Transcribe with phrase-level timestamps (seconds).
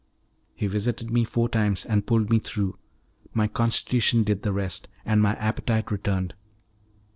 [0.55, 2.75] He visited me four times, and pulled me through;
[3.35, 6.33] my constitution did the rest, and my appetite returned.